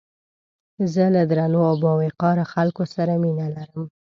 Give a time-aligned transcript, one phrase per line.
[0.93, 3.83] زه له درنو او باوقاره خلکو سره مينه لرم